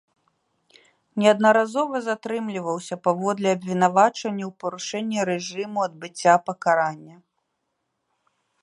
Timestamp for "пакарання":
6.49-7.17